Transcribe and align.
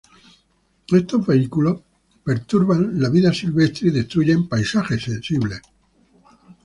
Estos 0.91 1.27
vehículos 1.27 1.83
perturban 2.23 2.99
la 2.99 3.07
vida 3.11 3.31
silvestre 3.31 3.89
y 3.89 3.91
destruyen 3.91 4.47
paisajes 4.49 5.03
sensibles. 5.03 5.61